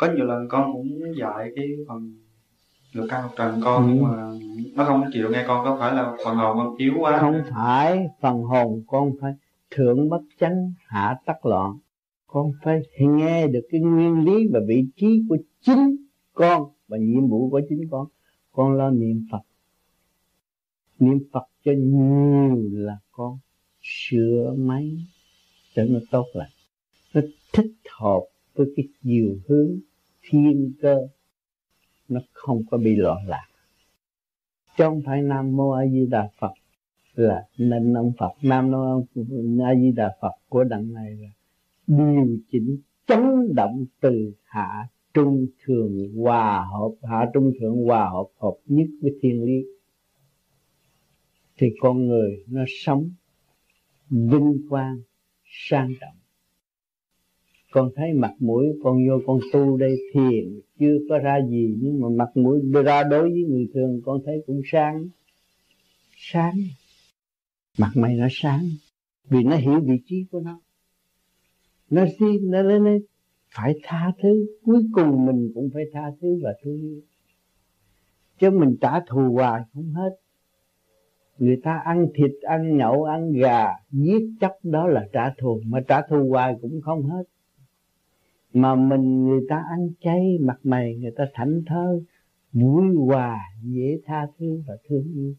[0.00, 2.14] có nhiều lần con cũng dạy cái phần
[2.94, 4.02] được căn học trần con ừ.
[4.02, 4.32] mà
[4.74, 7.18] nó không chịu nghe con có phải là phần hồn con chiếu quá?
[7.20, 9.32] Không phải phần hồn con phải
[9.70, 11.78] thượng bất chánh hạ tắc loạn.
[12.26, 15.96] Con phải nghe được cái nguyên lý và vị trí của chính
[16.32, 18.06] con và nhiệm vụ của chính con.
[18.52, 19.42] Con lo niệm phật.
[20.98, 23.38] Niệm phật cho nhiều là con
[23.82, 24.96] sửa máy
[25.74, 26.50] cho nó tốt lại.
[27.14, 27.20] Nó
[27.52, 28.20] thích hợp
[28.54, 29.80] với cái chiều hướng
[30.30, 31.08] thiên cơ,
[32.08, 33.46] nó không có bị loạn lạc.
[34.78, 36.52] Chứ không phải nam mô a di đà phật
[37.14, 38.32] là nên ông phật.
[38.42, 39.02] Nam mô
[39.64, 41.28] a di đà phật của đằng này là
[41.86, 48.26] điều chỉnh chấn động từ hạ trung thường hòa hợp, hạ trung thượng hòa hợp
[48.38, 49.64] hợp nhất với thiên lý.
[51.56, 53.10] Thì con người nó sống
[54.10, 55.00] vinh quang,
[55.44, 56.19] sang trọng
[57.72, 62.00] con thấy mặt mũi con vô con tu đây thiền chưa có ra gì, nhưng
[62.00, 65.08] mà mặt mũi ra đối với người thường con thấy cũng sáng.
[66.16, 66.54] Sáng.
[67.78, 68.64] Mặt mày nó sáng,
[69.28, 70.60] vì nó hiểu vị trí của nó.
[71.90, 73.02] Nó xin nó lên lên
[73.54, 74.46] phải tha thứ.
[74.64, 77.00] Cuối cùng mình cũng phải tha thứ và thương yêu.
[78.38, 80.10] Chứ mình trả thù hoài không hết.
[81.38, 85.60] Người ta ăn thịt, ăn nhậu, ăn gà, giết chấp đó là trả thù.
[85.66, 87.22] Mà trả thù hoài cũng không hết
[88.52, 92.02] mà mình người ta ăn chay, mặt mày người ta thảnh thơ
[92.52, 95.34] vui hòa, dễ tha thứ và thương yêu.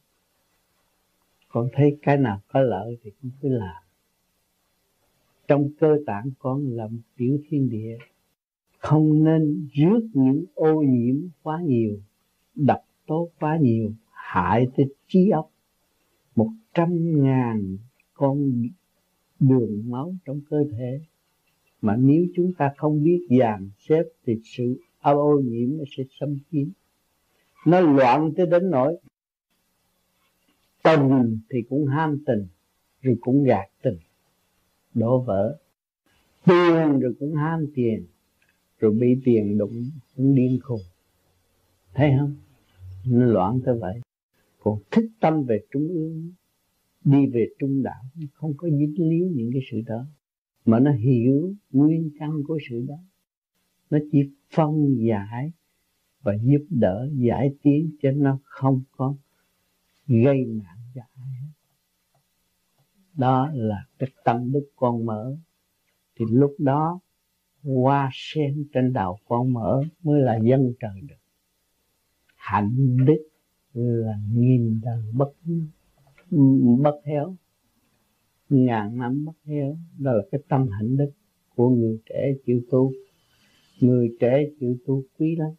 [1.47, 3.83] Con thấy cái nào có lợi thì con cứ làm.
[5.47, 7.97] Trong cơ tạng con là một tiểu thiên địa.
[8.77, 11.97] Không nên rước những ô nhiễm quá nhiều,
[12.55, 15.51] độc tố quá nhiều, hại tới trí óc.
[16.35, 17.77] Một trăm ngàn
[18.13, 18.51] con
[19.39, 21.01] đường máu trong cơ thể
[21.81, 26.37] mà nếu chúng ta không biết dàn xếp thì sự ô nhiễm nó sẽ xâm
[26.51, 26.67] chiếm.
[27.65, 28.97] Nó loạn tới đến nỗi
[30.83, 32.47] tình thì cũng ham tình,
[33.01, 33.97] rồi cũng gạt tình,
[34.93, 35.59] đổ vỡ.
[36.45, 38.05] Tiền rồi cũng ham tiền,
[38.79, 40.81] rồi bị tiền đụng cũng điên khùng.
[41.93, 42.35] Thấy không?
[43.05, 44.01] Nó loạn tới vậy.
[44.59, 46.31] Còn thích tâm về trung ương,
[47.03, 48.03] đi về trung đạo
[48.33, 50.05] không có dính líu những cái sự đó
[50.65, 52.97] mà nó hiểu nguyên căn của sự đó.
[53.89, 55.51] Nó chỉ phân giải
[56.21, 59.15] và giúp đỡ, giải tiến cho nó không có
[60.07, 61.49] gây nạn cho ai hết.
[63.13, 65.35] Đó là cái tâm đức con mở.
[66.15, 66.99] Thì lúc đó,
[67.63, 71.15] hoa sen trên đầu con mở mới là dân trời được.
[72.35, 73.27] Hạnh đức
[73.73, 75.33] là nghìn đời bất
[76.83, 77.35] bất héo
[78.51, 81.11] ngàn năm bất héo, đó là cái tâm hạnh đức
[81.55, 82.91] của người trẻ chịu tu.
[83.79, 85.51] Người trẻ chịu tu quý lắm.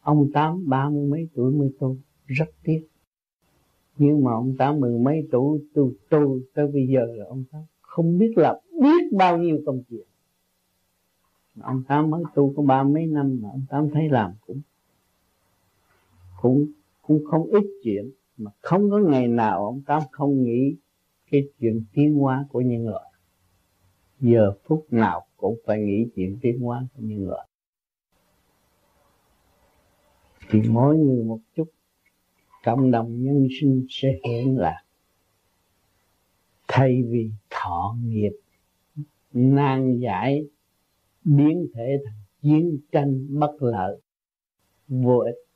[0.00, 2.88] Ông tám ba mươi mấy tuổi mới tu, rất tiếc.
[3.98, 7.62] Nhưng mà ông tám mười mấy tuổi tu tu tới bây giờ là ông tám
[7.80, 10.06] không biết là biết bao nhiêu công chuyện
[11.62, 14.60] ông tám mới tu có ba mấy năm mà ông tám thấy làm cũng
[16.42, 16.66] cũng
[17.02, 18.10] cũng không ít chuyện.
[18.36, 20.76] Mà không có ngày nào ông tám không nghĩ
[21.30, 23.12] cái chuyện tiến hóa của nhân loại.
[24.20, 27.48] Giờ phút nào cũng phải nghĩ chuyện tiến hóa của nhân loại.
[30.50, 31.68] Thì mỗi người một chút,
[32.64, 34.84] cộng đồng nhân sinh sẽ hiện là
[36.68, 38.32] thay vì thọ nghiệp,
[39.32, 40.46] nan giải,
[41.24, 44.00] biến thể thành chiến tranh bất lợi,
[44.88, 45.47] vô ích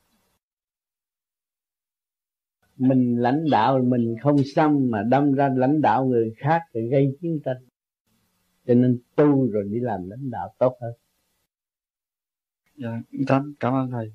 [2.89, 7.17] mình lãnh đạo mình không xong mà đâm ra lãnh đạo người khác thì gây
[7.21, 7.67] chiến tranh.
[8.67, 10.93] Cho nên tu rồi đi làm lãnh đạo tốt hơn.
[12.77, 14.13] Dạ cảm cảm ơn thầy.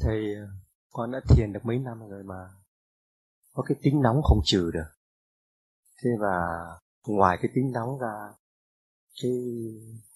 [0.00, 0.34] Thầy
[0.90, 2.48] con đã thiền được mấy năm rồi mà
[3.52, 4.90] có cái tính nóng không trừ được.
[6.02, 6.38] Thế và
[7.06, 8.32] ngoài cái tính nóng ra
[9.22, 9.32] cái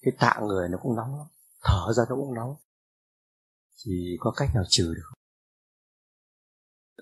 [0.01, 1.27] cái tạ người nó cũng nóng lắm
[1.63, 2.55] thở ra nó cũng nóng
[3.83, 5.19] thì có cách nào trừ được không?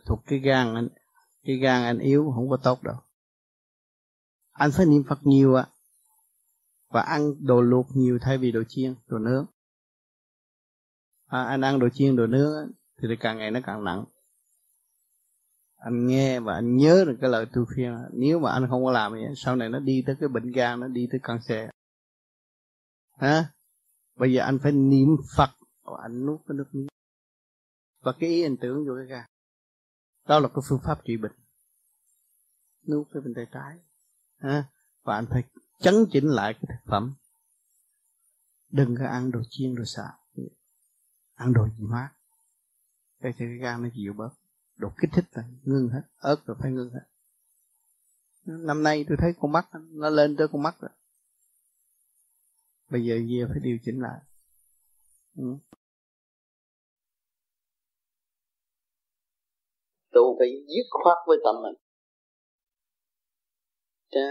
[0.06, 0.88] Thuộc cái gan anh
[1.44, 2.96] cái gan anh yếu không có tốt đâu.
[4.52, 5.68] Anh phải niệm phật nhiều ạ.
[6.90, 9.46] Và ăn đồ luộc nhiều thay vì đồ chiên đồ nướng.
[11.26, 12.72] À, anh ăn đồ chiên đồ nướng
[13.02, 14.06] thì càng ngày nó càng nặng.
[15.76, 18.92] Anh nghe và anh nhớ được cái lời tôi khuyên nếu mà anh không có
[18.92, 21.70] làm vậy sau này nó đi tới cái bệnh gan nó đi tới cancer
[23.20, 23.46] hả?
[24.16, 25.50] Bây giờ anh phải niệm phật
[25.84, 26.88] và anh nuốt cái nước miếng.
[28.00, 29.30] Và cái ý anh tưởng vô cái gan
[30.28, 31.36] đó là cái phương pháp trị bệnh.
[32.88, 33.80] Nuốt cái bên tay trái.
[34.38, 34.66] Hả
[35.04, 35.44] và anh phải
[35.80, 37.14] chấn chỉnh lại cái thực phẩm.
[38.70, 40.14] Đừng có ăn đồ chiên, đồ xào.
[41.36, 42.10] Ăn đồ gì mát
[43.20, 44.30] để thì cái gan nó chịu bớt.
[44.76, 46.02] Đồ kích thích là ngưng hết.
[46.18, 47.06] Ớt rồi phải ngưng hết.
[48.46, 50.92] Năm nay tôi thấy con mắt, nó lên tới con mắt rồi.
[52.90, 54.22] Bây giờ về phải điều chỉnh lại.
[55.38, 55.44] Ừ.
[60.14, 61.76] tu phải dứt khoát với tâm mình.
[64.12, 64.30] Cha,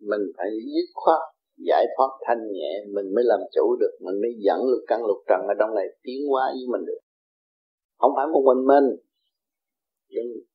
[0.00, 1.20] mình phải dứt khoát
[1.56, 5.20] giải thoát thanh nhẹ mình mới làm chủ được mình mới dẫn lục căn lục
[5.28, 7.00] trần ở trong này tiến hóa với mình được.
[7.98, 8.86] Không phải một mình mình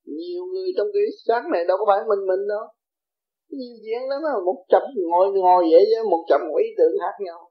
[0.04, 2.66] nhiều người trong cái xác này đâu có phải mình mình đâu.
[3.50, 7.16] Nhiều chuyện lắm á một chập ngồi ngồi vậy với một chập ý tưởng khác
[7.26, 7.51] nhau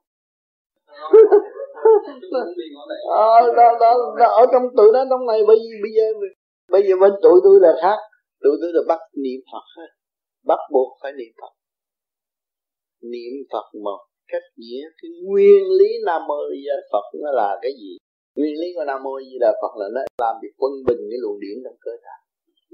[3.08, 6.04] ờ, đó, đó, đó, ở trong tự đó trong này bây, bây giờ
[6.70, 7.98] bây giờ bên tụi tôi là khác.
[8.42, 9.90] Tụi tôi là bắt niệm phật hết
[10.46, 11.52] bắt buộc phải niệm phật.
[13.12, 14.00] Niệm phật một
[14.32, 17.92] cách nghĩa cái nguyên lý nam mô di đà phật nó là cái gì?
[18.36, 21.18] Nguyên lý của nam mô di đà phật là nó làm việc quân bình cái
[21.22, 22.16] luồng điển trong cơ thể.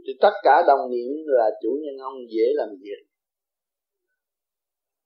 [0.07, 3.01] Thì tất cả đồng niệm là chủ nhân ông dễ làm việc.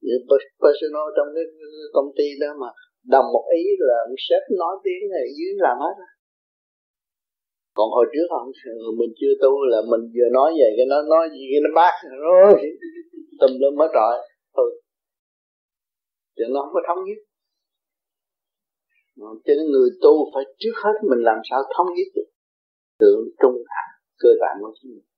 [0.05, 0.17] Như
[0.63, 1.45] personal trong cái
[1.93, 2.71] công ty đó mà
[3.05, 5.95] đồng một ý là ông sếp nói tiếng này dưới làm hết
[7.81, 8.49] còn hồi trước không?
[9.01, 11.95] Mình chưa tu là mình vừa nói vậy cái nó, nói gì cái nó bác
[12.25, 12.53] rồi.
[13.41, 14.15] Tùm lum hết rồi.
[14.19, 14.25] Ừ.
[14.57, 14.71] Thôi
[16.37, 17.21] thì nó không có thống nhất.
[19.45, 22.29] Cho nên người tu phải trước hết mình làm sao thống nhất được.
[22.99, 23.85] Tượng trung hạ,
[24.19, 25.10] cơ bản của chính mình.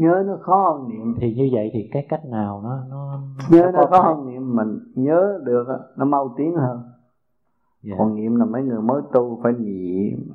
[0.00, 3.70] Nhớ nó khó hơn niệm thì như vậy thì cái cách nào nó nó nhớ
[3.74, 5.66] nó, khó hơn niệm mình nhớ được
[5.96, 6.92] nó mau tiến hơn yeah.
[7.82, 7.94] Dạ.
[7.98, 10.32] còn niệm là mấy người mới tu phải niệm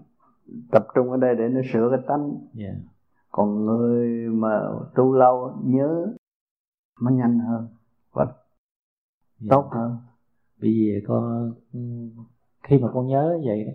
[0.71, 2.39] tập trung ở đây để nó sửa cái tánh yeah.
[2.53, 2.89] Dạ.
[3.31, 4.62] còn người mà
[4.95, 6.13] tu lâu nhớ
[7.01, 7.68] nó nhanh hơn
[8.13, 8.35] và yeah.
[9.39, 9.47] Dạ.
[9.50, 9.97] tốt hơn
[10.59, 11.53] vì con
[12.63, 13.65] khi mà con nhớ vậy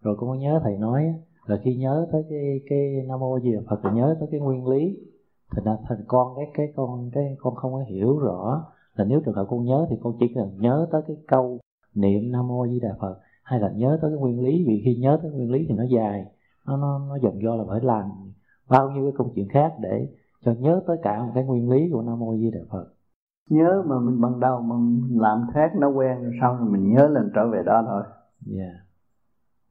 [0.00, 1.14] rồi con có nhớ thầy nói
[1.46, 4.40] là khi nhớ tới cái cái nam mô di đà phật thì nhớ tới cái
[4.40, 4.96] nguyên lý
[5.50, 8.64] thành ra thành con cái cái con cái con không có hiểu rõ
[8.94, 11.58] là nếu trường hợp con nhớ thì con chỉ cần nhớ tới cái câu
[11.94, 14.96] niệm nam mô di đà phật hay là nhớ tới cái nguyên lý vì khi
[14.96, 16.26] nhớ tới nguyên lý thì nó dài
[16.66, 18.04] nó nó nó dần do là phải làm
[18.68, 20.08] bao nhiêu cái công chuyện khác để
[20.44, 22.86] cho nhớ tới cả một cái nguyên lý của nam mô di đà phật
[23.50, 27.08] nhớ mà mình ban đầu mình làm khác nó quen rồi sau rồi mình nhớ
[27.08, 28.02] lần trở về đó thôi
[28.58, 28.74] yeah.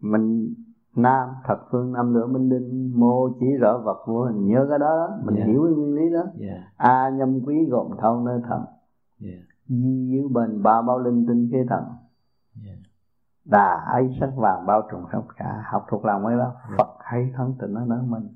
[0.01, 0.53] mình
[0.95, 4.79] nam thật phương nam lửa minh đinh mô chỉ rõ vật vô hình nhớ cái
[4.79, 5.17] đó, đó.
[5.23, 5.47] mình yeah.
[5.47, 6.61] hiểu cái nguyên lý đó yeah.
[6.77, 8.65] a nhâm quý gồm thâu nơi thần
[9.21, 9.39] yeah.
[9.67, 11.83] di giữ bền ba bao linh tinh khế thần
[12.65, 12.77] yeah.
[13.45, 16.77] đà ấy sắc vàng bao trùm khắp cả học thuộc lòng cái đó yeah.
[16.77, 18.27] phật hay thân tình nó nở mình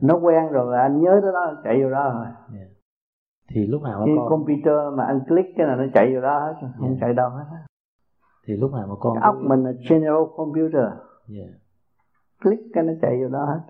[0.00, 2.26] nó quen rồi là anh nhớ tới đó chạy vô đó rồi
[2.58, 2.68] yeah.
[3.50, 4.28] thì lúc nào con...
[4.28, 6.98] computer mà anh click cái là nó chạy vô đó hết không yeah.
[7.00, 7.44] chạy đâu hết
[8.46, 10.84] thì lúc nào mà con cái óc mình là general computer
[11.28, 11.50] yeah
[12.42, 13.60] click cái nó chạy vô đó hết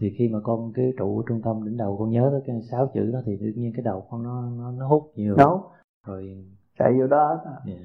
[0.00, 2.90] thì khi mà con cái trụ trung tâm đỉnh đầu con nhớ tới cái sáu
[2.94, 5.60] chữ đó thì tự nhiên cái đầu con nó nó, nó hút nhiều Đúng.
[6.06, 6.46] rồi
[6.78, 7.80] chạy vô đó hết yeah.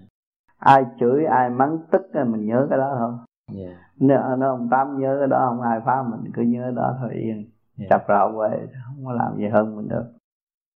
[0.58, 3.14] ai chửi ai mắng tức mình nhớ cái đó thôi
[3.58, 3.78] yeah.
[4.00, 7.10] nếu nó ông tám nhớ cái đó không ai phá mình cứ nhớ đó thôi
[7.14, 7.50] yên
[7.80, 7.90] yeah.
[7.90, 10.06] chập rạo về không có làm gì hơn mình được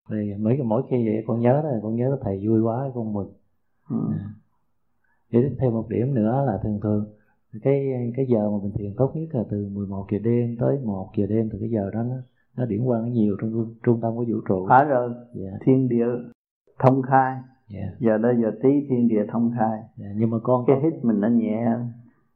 [0.09, 3.13] thì mấy cái mỗi khi vậy con nhớ đó con nhớ thầy vui quá con
[3.13, 3.33] mừng
[3.89, 3.97] ừ.
[4.11, 4.29] à.
[5.31, 7.05] Vậy thêm một điểm nữa là thường thường
[7.63, 11.09] cái cái giờ mà mình thiền tốt nhất là từ 11 giờ đêm tới 1
[11.15, 12.15] giờ đêm từ cái giờ đó nó
[12.57, 15.17] nó điển quang nó nhiều trong trung tâm của vũ trụ phải rồi yeah.
[15.33, 15.57] Dạ.
[15.65, 16.05] thiên địa
[16.79, 17.31] thông khai
[17.73, 17.89] yeah.
[17.89, 17.95] Dạ.
[17.99, 19.85] giờ đây giờ tí thiên địa thông khai yeah.
[19.97, 21.65] Dạ, nhưng mà con cái hít mình nó nhẹ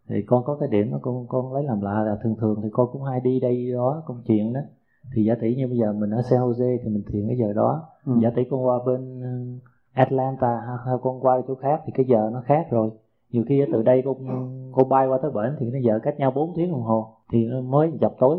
[0.09, 2.69] thì con có cái điểm đó con con lấy làm lạ là thường thường thì
[2.71, 4.59] con cũng hay đi đây đó công chuyện đó
[5.15, 7.53] thì giả tỷ như bây giờ mình ở San Jose thì mình thiền cái giờ
[7.53, 8.13] đó ừ.
[8.21, 9.21] giả tỷ con qua bên
[9.93, 12.91] Atlanta hay con qua chỗ khác thì cái giờ nó khác rồi
[13.31, 16.31] nhiều khi từ đây con con bay qua tới bển thì nó giờ cách nhau
[16.31, 18.37] 4 tiếng đồng hồ thì nó mới dập tối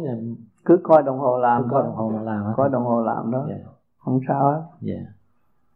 [0.65, 3.47] cứ coi đồng hồ làm cứ coi đồng hồ làm coi đồng hồ làm đó.
[3.49, 3.61] Yeah.
[3.99, 4.63] không sao hết.
[4.81, 5.01] Dạ.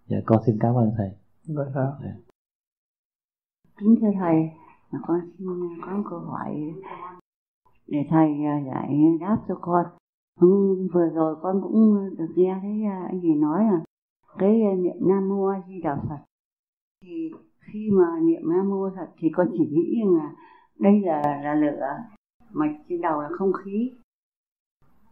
[0.07, 1.11] Dạ con xin cảm ơn thầy.
[1.47, 1.97] Không sao yeah.
[2.03, 2.13] Dạ.
[3.81, 4.51] kính thưa thầy
[5.07, 5.47] con xin
[5.87, 6.75] có một câu hỏi
[7.87, 8.29] để thầy
[8.67, 9.87] giải đáp cho con.
[10.41, 10.49] Ừ,
[10.93, 13.81] vừa rồi con cũng được nghe thấy anh gì nói là
[14.39, 16.19] cái niệm nam mô a di đà phật.
[17.03, 20.35] Thì khi mà niệm nam mô thật thì con chỉ nghĩ rằng là
[20.81, 21.87] đây là là lửa.
[22.53, 23.93] Mạch trên đầu là không khí.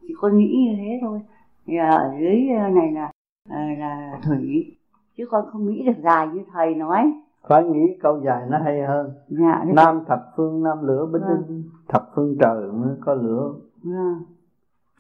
[0.01, 1.21] Chỉ con nghĩ như thế thôi.
[1.67, 2.41] Thì ở dưới
[2.75, 3.11] này là
[3.49, 4.77] à, là thủy.
[5.17, 7.13] Chứ con không nghĩ được dài như thầy nói.
[7.49, 9.11] Phải nghĩ câu dài nó hay hơn.
[9.29, 11.63] Dạ, nam thập phương nam lửa binh vâng.
[11.89, 13.55] thập phương trời mới có lửa.
[13.83, 14.23] Vâng.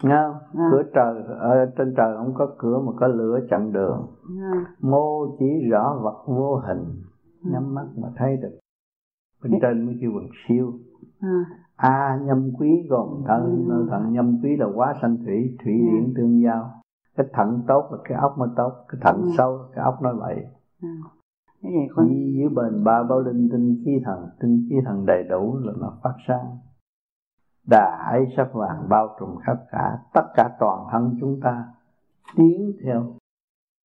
[0.02, 0.62] Nghe không?
[0.62, 0.68] À.
[0.70, 4.06] cửa trời ở trên trời không có cửa mà có lửa chặn đường.
[4.40, 4.64] À.
[4.80, 6.84] mô chỉ rõ vật vô hình.
[7.42, 8.58] Nhắm mắt mà thấy được
[9.42, 9.58] bên Thế...
[9.62, 10.72] trên mới kêu bằng siêu
[11.20, 11.44] à.
[11.76, 13.88] a nhâm quý gồm thận ừ.
[13.90, 15.86] thận nhâm quý là quá sanh thủy thủy ừ.
[15.92, 16.70] điển tương giao
[17.16, 19.28] cái thận tốt là cái ốc mới tốt cái thận ừ.
[19.38, 20.46] sâu cái ốc nói vậy
[20.82, 20.88] ừ.
[21.62, 22.08] Thế con...
[22.08, 25.92] dưới bền ba bao linh tinh khí thần tinh khí thần đầy đủ là nó
[26.02, 26.58] phát sáng
[27.70, 31.64] đà ấy sắc vàng bao trùm khắp cả tất cả toàn thân chúng ta
[32.36, 33.14] tiến theo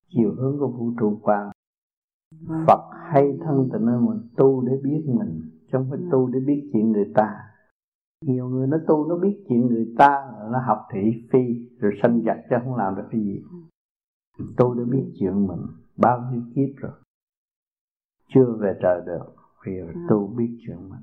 [0.09, 1.49] chiều hướng của vũ trụ quang
[2.67, 6.39] Phật hay thân tình ơn mình tu để biết mình chứ không phải tu để
[6.39, 7.39] biết chuyện người ta.
[8.25, 12.21] Nhiều người nó tu nó biết chuyện người ta nó học thị phi rồi sanh
[12.25, 13.43] giặc chứ không làm được cái gì.
[14.57, 15.61] Tu để biết chuyện mình
[15.97, 16.91] bao nhiêu kiếp rồi.
[18.27, 19.35] Chưa về trời được
[19.65, 20.99] bây giờ tu biết chuyện mình.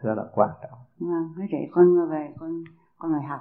[0.00, 0.78] Rất là quan trọng.
[0.98, 2.64] Vâng thế để con về con
[2.98, 3.40] con phải học.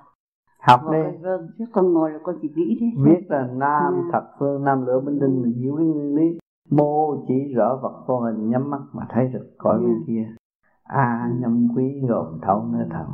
[0.59, 1.17] Học đi.
[1.21, 4.09] vâng chứ con ngồi là con chỉ nghĩ thế biết là nam à.
[4.13, 6.37] thập phương nam lửa minh tinh mình hiểu cái nguyên lý
[6.69, 10.35] mô chỉ rõ vật vô hình nhắm mắt mà thấy được cõi bên kia.
[10.83, 13.07] A à, nhâm quý gồm thấu nơi thần.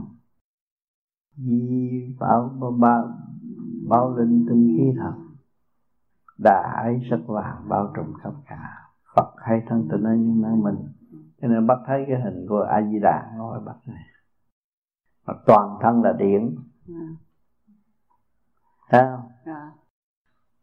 [1.35, 3.03] Di bảo ba ba
[3.89, 5.13] bao linh tinh khí thần.
[6.37, 8.89] Đà ấy sắc vàng bao trùm khắp cả.
[9.15, 10.75] Phật hay thân tình ở những nơi mình.
[11.41, 14.03] Cho nên bắt thấy cái hình của a di đà ngồi bắt này.
[15.27, 16.55] Mà toàn thân là điển.
[18.89, 19.29] Thấy không?
[19.45, 19.71] À.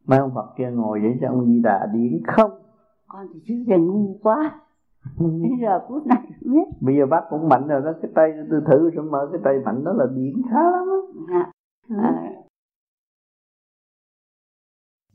[0.06, 2.67] mấy ông phật kia ngồi vậy cho ông di đà điển không
[3.08, 4.60] con thì trước giờ ngu quá.
[5.18, 8.60] Bây giờ phút này biết bây giờ bác cũng mạnh rồi đó cái tay tôi
[8.66, 10.88] thử rồi mở cái tay mạnh đó là điển khá lắm
[11.28, 11.52] á.
[11.88, 12.32] À.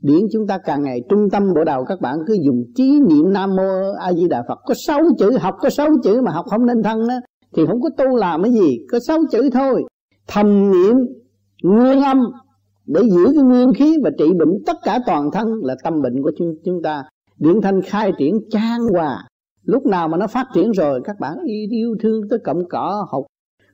[0.02, 3.34] điển chúng ta càng ngày trung tâm bộ đầu các bạn cứ dùng trí niệm
[3.34, 4.60] nam mô a di đà phật.
[4.66, 7.16] Có sáu chữ học có sáu chữ mà học không nên thân đó
[7.56, 9.84] thì không có tu làm cái gì có sáu chữ thôi.
[10.28, 10.96] Thầm niệm
[11.64, 12.18] nguyên âm
[12.86, 16.24] để giữ cái nguyên khí và trị bệnh tất cả toàn thân là tâm bệnh
[16.24, 17.04] của chúng, chúng ta
[17.38, 19.28] điện thanh khai triển trang hòa.
[19.64, 21.38] Lúc nào mà nó phát triển rồi các bạn
[21.70, 23.24] yêu thương tới cọng cỏ học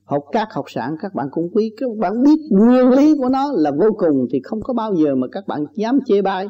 [0.09, 3.51] học các học sản các bạn cũng quý các bạn biết nguyên lý của nó
[3.53, 6.47] là vô cùng thì không có bao giờ mà các bạn dám chê bai.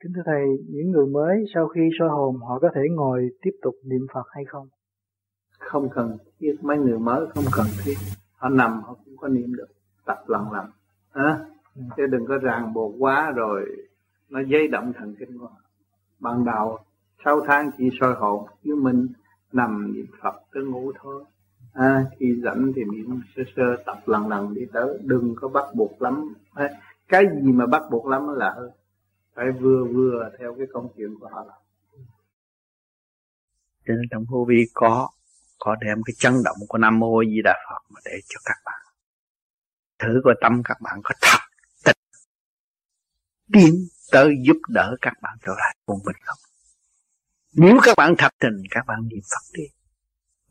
[0.00, 3.50] Kính thưa thầy những người mới sau khi soi hồn họ có thể ngồi tiếp
[3.62, 4.68] tục niệm phật hay không?
[5.58, 7.94] Không cần thiết mấy người mới không cần thiết.
[8.36, 9.68] Họ nằm họ cũng có niệm được.
[10.06, 10.66] Tập lần lần
[11.12, 11.44] à,
[11.96, 13.60] chứ đừng có ràng buộc quá rồi
[14.30, 15.60] nó dây động thần kinh của họ.
[16.18, 16.78] Ban đầu
[17.24, 19.08] sáu tháng chỉ soi hồn chứ mình
[19.52, 21.24] nằm niệm phật tới ngủ thôi.
[21.72, 24.98] À, khi rảnh thì niệm sơ sơ tập lần lần đi tới.
[25.00, 26.34] Đừng có bắt buộc lắm.
[26.54, 26.68] À,
[27.08, 28.70] cái gì mà bắt buộc lắm là hơn.
[29.34, 31.44] Phải vừa vừa theo cái công chuyện của họ.
[31.44, 31.58] Làm
[33.86, 35.08] cho nên trong vô vi có
[35.58, 38.56] có đem cái chấn động của nam mô di đà phật mà để cho các
[38.64, 38.80] bạn.
[39.98, 41.49] Thử coi tâm các bạn có thật
[43.52, 46.38] tiến tới giúp đỡ các bạn trở lại quân bình không?
[47.52, 49.64] Nếu các bạn thật tình, các bạn niệm phật đi.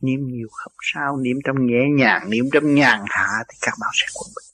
[0.01, 0.73] Niệm nhiều không?
[0.93, 4.49] Sao niệm trong nhẹ nhàng, niệm trong nhàn hạ thì các bạn sẽ quân bình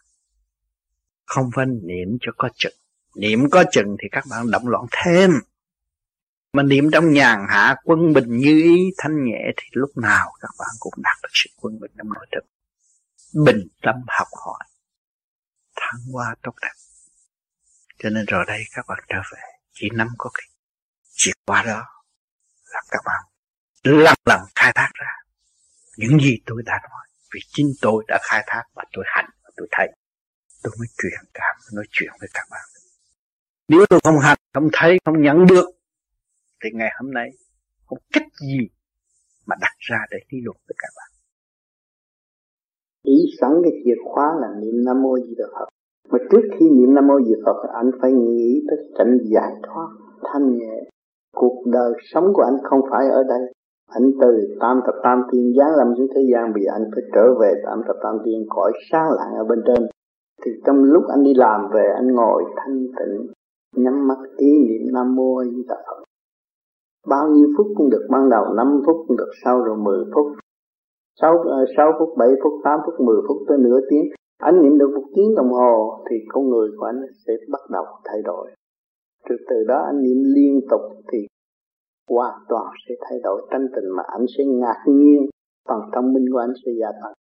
[1.26, 2.74] không phải niệm cho có chừng.
[3.16, 5.32] Niệm có chừng thì các bạn động loạn thêm.
[6.54, 10.52] Mà niệm trong nhàn hạ, quân bình như ý, thanh nhẹ thì lúc nào các
[10.60, 12.44] bạn cũng đạt được sự quân bình trong nội tâm.
[13.46, 14.60] Bình tâm học hỏi.
[15.76, 16.74] Thăng hoa tốt đẹp
[17.98, 19.42] cho nên rồi đây các bạn trở về,
[19.74, 20.48] chỉ nắm có cái
[21.12, 21.84] chìa khóa đó
[22.74, 23.24] là các bạn
[23.84, 25.12] lần lần khai thác ra.
[25.98, 29.50] Những gì tôi đã nói, vì chính tôi đã khai thác và tôi hành và
[29.58, 29.88] tôi thấy.
[30.64, 32.66] Tôi mới truyền cảm, nói chuyện với các bạn.
[33.68, 35.66] Nếu tôi không hành, không thấy, không nhận được,
[36.64, 37.30] thì ngày hôm nay
[37.86, 38.70] không cách gì
[39.46, 41.12] mà đặt ra để lý luận với các bạn.
[43.04, 45.70] Ý sẵn cái chìa khóa là niệm nam mô di đà phật
[46.12, 49.88] mà trước khi niệm nam mô di phật anh phải nghĩ tới cảnh giải thoát
[50.24, 50.84] thanh nhẹ.
[51.36, 53.54] Cuộc đời sống của anh không phải ở đây.
[53.90, 57.26] Anh từ tam thập tam tiên giáng lâm xuống thế gian vì anh phải trở
[57.42, 59.88] về tam thập tam tiên cõi sáng lạng ở bên trên.
[60.46, 63.28] Thì trong lúc anh đi làm về anh ngồi thanh tịnh
[63.76, 66.04] nhắm mắt ý niệm nam mô di đà phật.
[67.08, 70.28] Bao nhiêu phút cũng được ban đầu 5 phút cũng được sau rồi 10 phút.
[71.22, 71.44] 6,
[71.78, 74.06] 6 ờ, phút 7 phút 8 phút 10 phút tới nửa tiếng
[74.38, 77.86] anh niệm được một tiếng đồng hồ thì con người của anh sẽ bắt đầu
[78.06, 78.52] thay đổi.
[79.30, 81.28] Từ từ đó anh niệm liên tục thì
[82.10, 85.30] hoàn toàn sẽ thay đổi tánh tình mà anh sẽ ngạc nhiên
[85.68, 87.14] phần thông minh của anh sẽ gia tăng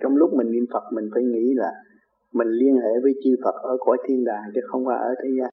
[0.00, 1.72] trong lúc mình niệm Phật, mình phải nghĩ là
[2.32, 5.28] mình liên hệ với chư Phật ở cõi thiên đàng chứ không phải ở thế
[5.38, 5.50] gian.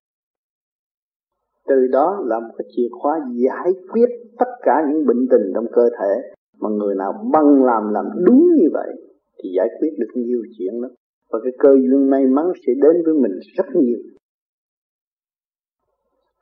[1.67, 5.65] Từ đó là một cái chìa khóa giải quyết tất cả những bệnh tình trong
[5.71, 8.89] cơ thể mà người nào băng làm làm đúng như vậy
[9.37, 10.91] thì giải quyết được nhiều chuyện lắm.
[11.31, 13.97] Và cái cơ duyên may mắn sẽ đến với mình rất nhiều.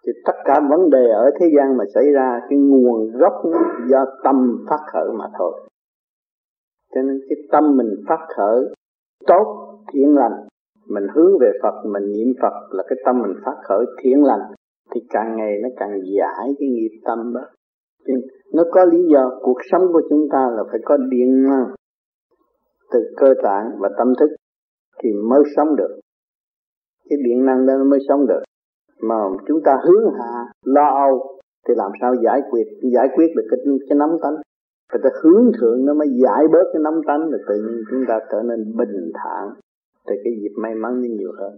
[0.06, 3.34] Thì tất cả vấn đề ở thế gian mà xảy ra, cái nguồn gốc
[3.90, 5.62] do tâm phát khởi mà thôi.
[6.96, 8.66] Cho nên cái tâm mình phát khởi,
[9.28, 10.48] tốt, thiện lành,
[10.88, 14.42] mình hướng về Phật, mình niệm Phật là cái tâm mình phát khởi, thiện lành,
[14.96, 17.42] thì càng ngày nó càng giải cái nghiệp tâm đó.
[18.54, 21.66] Nó có lý do, cuộc sống của chúng ta là phải có điện năng
[22.94, 24.30] từ cơ tạng và tâm thức
[25.04, 26.00] thì mới sống được.
[27.10, 28.44] Cái điện năng đó mới sống được.
[29.02, 29.16] Mà
[29.48, 32.64] chúng ta hướng hạ, lo âu thì làm sao giải quyết?
[32.94, 33.60] Giải quyết được cái
[33.90, 34.36] cái nắm tánh.
[34.92, 38.04] Phải ta hướng thượng nó mới giải bớt cái nắm tánh là tự nhiên chúng
[38.08, 39.54] ta trở nên bình thản.
[40.08, 41.58] Thì cái dịp may mắn nó nhiều hơn.